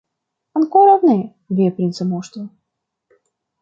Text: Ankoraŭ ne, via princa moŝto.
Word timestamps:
Ankoraŭ 0.59 0.95
ne, 1.03 1.15
via 1.59 1.77
princa 1.79 2.11
moŝto. 2.17 2.49